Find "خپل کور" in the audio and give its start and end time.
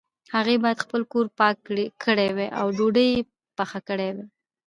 0.85-1.25